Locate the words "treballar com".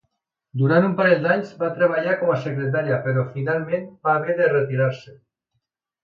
1.75-2.31